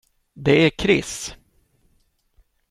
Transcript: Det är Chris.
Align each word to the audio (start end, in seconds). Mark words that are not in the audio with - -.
Det 0.33 0.51
är 0.65 0.69
Chris. 0.79 1.35